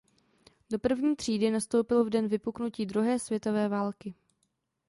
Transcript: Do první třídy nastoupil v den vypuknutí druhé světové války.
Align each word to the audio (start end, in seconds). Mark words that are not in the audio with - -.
Do 0.71 0.79
první 0.79 1.15
třídy 1.15 1.51
nastoupil 1.51 2.05
v 2.05 2.09
den 2.09 2.27
vypuknutí 2.27 2.85
druhé 2.85 3.19
světové 3.19 3.69
války. 3.69 4.13